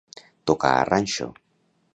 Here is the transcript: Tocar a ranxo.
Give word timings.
Tocar 0.49 0.71
a 0.77 0.87
ranxo. 0.91 1.27